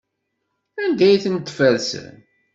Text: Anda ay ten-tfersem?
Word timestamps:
Anda 0.83 1.05
ay 1.07 1.21
ten-tfersem? 1.23 2.15